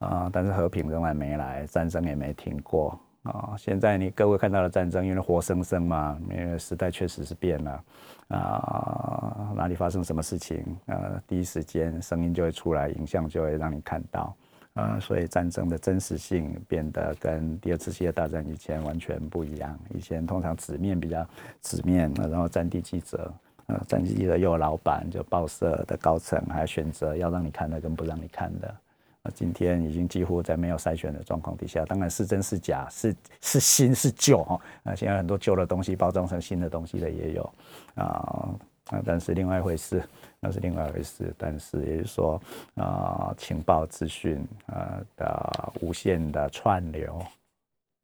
[0.00, 3.54] 啊，但是和平仍然没来，战争也没停过啊。
[3.56, 7.84] 现在你各位看到的战争，因为活生生嘛，因为时代确实是变了
[8.28, 14.34] 啊，哪里发生什么事情，呃，第一时间声音就会出来，影像就会让你看到。
[14.78, 19.76] 啊，所以战争的真实性变得跟第二次世界大战以前完全不一样。
[19.92, 21.26] 以前通常纸面比较
[21.60, 23.32] 纸面，然后战地记者，
[23.66, 28.72] 呃，战地记者又有老板，就报社的高层还选择要让你看的跟不让你看的。
[29.20, 34.60] 那今天已经几乎在没有筛选的状况底下，当然是真是假，是是新是旧哈。
[34.84, 37.52] 那现在很多旧的东西包装成新的东西的也有
[37.96, 38.48] 啊。
[38.88, 40.02] 啊，但是另外一回事，
[40.40, 41.34] 那是另外一回事。
[41.36, 42.40] 但是也就是说，
[42.74, 47.22] 啊，情报资讯啊的无限的串流，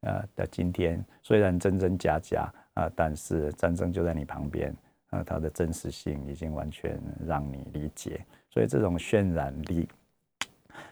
[0.01, 4.75] 呃的今天，虽然真真假假啊，但是战争就在你旁边，
[5.11, 8.21] 啊，它的真实性已经完全让你理解。
[8.51, 9.89] 所以这种渲染力，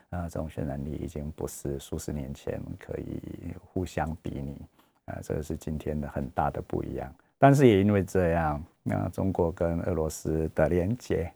[0.09, 4.57] 啊，这种渲染力已经不是数十年前可以互相比拟，
[5.05, 7.15] 啊，这个是今天的很大的不一样。
[7.39, 11.33] 但是也因为这样，那中国跟俄罗斯的连接，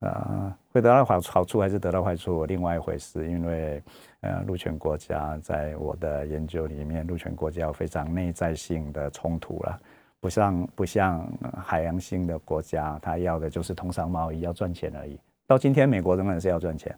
[0.00, 3.28] 啊，会得到好好处还是得到坏处，另外一回事。
[3.28, 3.82] 因为，
[4.20, 9.80] 呃，陆权国家在我的研究里面，陆权国家有非常内在性的冲突了，
[10.18, 11.30] 不像不像
[11.62, 15.20] 海洋性的国家，他要的就是通商贸易，要赚钱而已。
[15.46, 16.96] 到今天，美国仍然是要赚钱，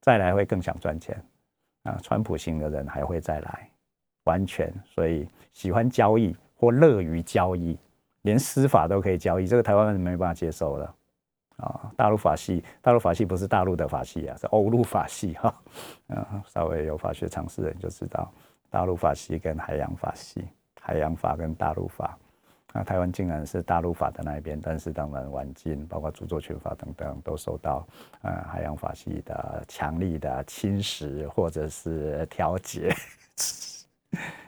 [0.00, 1.22] 再来会更想赚钱，
[1.82, 3.68] 啊，川普型的人还会再来，
[4.24, 6.34] 完全，所以喜欢交易。
[6.54, 7.76] 或乐于交易，
[8.22, 10.94] 连司法都可以交易，这个台湾人没办法接受了
[11.56, 11.92] 啊！
[11.96, 15.54] 大陆法系，大陆法系不是大陆的法系啊，是欧陆法系哈。
[16.08, 18.32] 嗯，稍微有法学常识的人就知道，
[18.70, 20.44] 大陆法系跟海洋法系，
[20.80, 22.16] 海洋法跟大陆法。
[22.74, 27.86] 那台湾竟然是大陆法的那一边，但是当然晚近，包括著作权法等等，都受到
[28.22, 32.90] 呃海洋法系的强力的侵蚀或者是调节。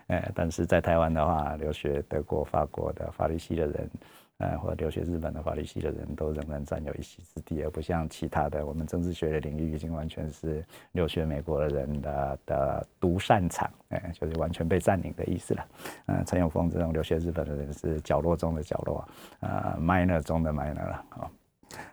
[0.09, 3.90] 呃，但是在台湾的话，留学德国、法国的法律系的人，
[4.38, 15.66] 呃，或者留学日本的法律系的人都仍然占有一席之地，而不像其他的我们政治学的领域已经完全是留学美国的人的的独擅场，哎，就是完全被占领的意思了。
[16.07, 19.09] 嗯，陈永峰这种留学日本的人是角落中的角落，
[19.40, 21.30] 啊，minor 中的 minor 了，啊，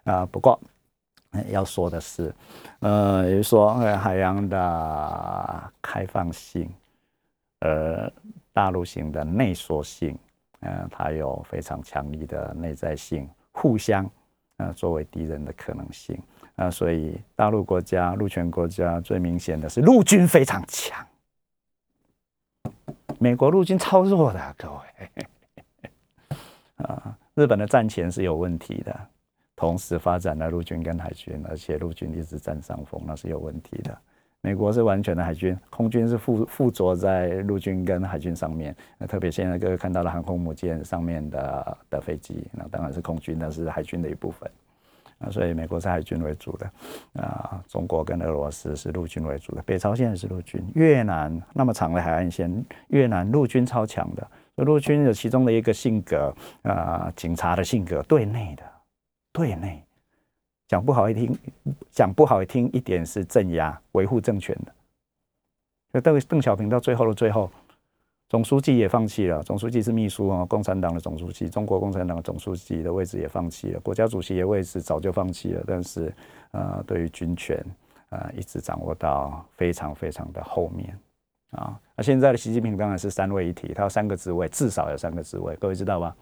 [0.03, 0.59] 啊，不过
[1.49, 2.34] 要说的是，
[2.80, 6.70] 呃，也就是说海洋的开放性。
[7.62, 8.12] 呃，
[8.53, 10.18] 大陆型的内缩性，
[10.62, 14.09] 呃，它有非常强力的内在性，互相，
[14.57, 16.20] 呃，作为敌人的可能性，
[16.55, 21.05] 啊，所以大陆国家、陆权国家最明显的是陆军非常强，
[23.20, 25.26] 美国陆军超弱的，各位，
[26.78, 28.99] 啊， 日本的战前是有问题的，
[29.55, 33.95] 同时发展了陆军跟海军，而且陆军一直占上风，那是有问题的。
[34.42, 38.76] 美国是完全的海军，空军是附附着在陆军跟海军上面。
[38.98, 44.50] 那特别现在各位看到的航空母舰上面的的飞机，那当然是空军，那是海军的一部分。
[45.20, 46.72] 啊，所以美国是海军为主的，
[47.22, 52.52] 啊，中国跟俄罗斯是陆军为主的，北朝鲜也是陆军，越南那么长的海岸线，
[52.88, 54.28] 越南陆军超强的。
[54.56, 56.34] 陆军有其中的一个性格，
[56.64, 58.64] 啊，警察的性格，对内的，
[59.32, 59.84] 对内。
[60.72, 61.38] 讲不好一听，
[61.92, 64.74] 讲不好听一点是镇压、维护政权的。
[65.92, 67.52] 那邓邓小平到最后的最后，
[68.30, 69.44] 总书记也放弃了。
[69.44, 75.62] 总书记是秘书啊，共产党的总书记，中国共产党的总书记的位置也放弃了，国家主席的位置早就放弃了。
[75.68, 76.16] 但是，
[76.52, 77.62] 呃，对于军权，
[78.08, 80.98] 呃，一直掌握到非常非常的后面
[81.50, 81.78] 啊。
[81.98, 86.16] 那现在的习近平当然是三位一体，他有三个职位，至少有三个职位，各位知道吗？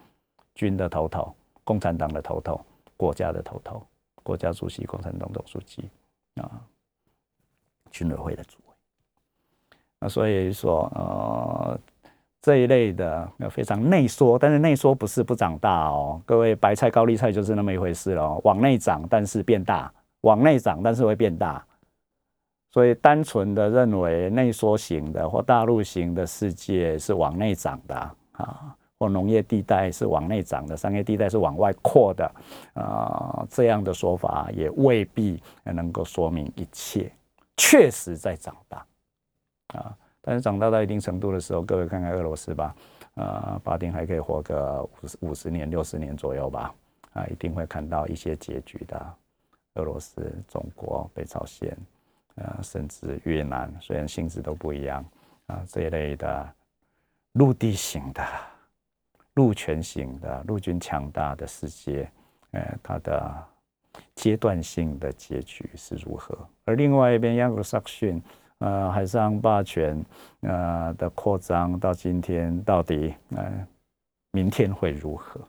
[0.55, 1.31] 军的头头，
[1.63, 2.59] 共产党的头头，
[2.97, 3.85] 国家的头头。
[4.29, 5.89] 国家主席、共产党总书记
[6.35, 6.61] 啊，
[7.89, 8.75] 军委会的主委。
[9.99, 11.79] 那所以说，呃，
[12.39, 16.21] 这一类的非常内缩，但是内缩不是不长大哦。
[16.27, 21.65] 各位，白菜、高丽菜就是那么一回事了，往内长，但是变大；往内长，但是会变大。
[22.69, 27.95] 所以，单纯的认为内缩型的或大陆型的世界是往内长的
[28.33, 28.75] 啊。
[28.99, 32.29] 或农业地带是往内长的，商业地带是往外扩的，
[32.73, 37.09] 啊，这样的说法也未必能够说明一切。
[37.55, 38.85] 确实在长大，
[39.67, 42.75] 啊，但是长大到一定程度的时候，各位看看俄罗斯吧，
[43.15, 46.73] 啊，巴丁还可以活个五十五十年、六十年左右吧，
[47.13, 49.13] 啊，一定会看到一些结局的。
[49.75, 51.77] 俄罗斯、中国、北朝鲜，
[52.35, 55.05] 啊，甚至越南，虽然性质都不一样，
[55.47, 56.49] 啊，这一类的
[57.33, 58.21] 陆地型的。
[59.39, 62.11] 陆权型的陆军强大的世界，
[62.51, 63.45] 呃，它的
[64.13, 66.37] 阶段性的结局是如何？
[66.65, 68.21] 而另外一边，亚克萨克逊，
[68.57, 70.05] 呃，海上霸权，
[70.41, 73.65] 呃的扩张到今天，到底呃
[74.31, 75.39] 明天会如何？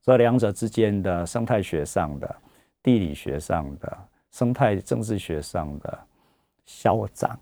[0.00, 2.36] 这两者之间的生态学上的、
[2.84, 3.98] 地理学上的、
[4.30, 5.98] 生态政治学上的
[6.66, 7.36] 消长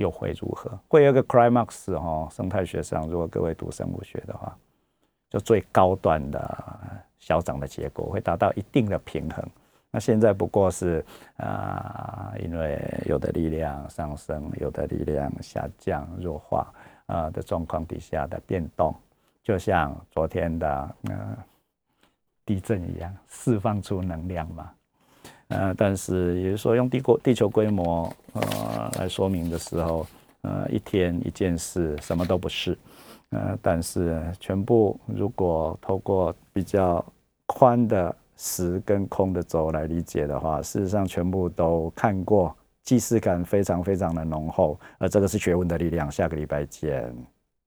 [0.00, 0.76] 又会如何？
[0.88, 2.28] 会有个 climax 哈？
[2.30, 4.56] 生态学上，如果各位读生物学的话，
[5.28, 6.64] 就最高端的
[7.18, 9.44] 消长的结果会达到一定的平衡。
[9.90, 11.04] 那现在不过是
[11.36, 16.72] 啊，因为有的力量上升，有的力量下降、弱化
[17.06, 18.94] 啊的状况底下的变动，
[19.42, 21.36] 就像昨天的嗯。
[22.46, 24.72] 地震一样释放出能量嘛？
[25.50, 30.06] 呃，但是也就是说，用地国地球规模呃来说明的时候，
[30.42, 32.78] 呃，一天一件事什么都不是，
[33.30, 37.04] 呃，但是全部如果透过比较
[37.46, 46.10] 宽的实跟空的轴来理解的话，事实上全部都看过，既视感非常非常的浓厚，而这个是学问的力量。
[46.10, 47.12] 下个礼拜见。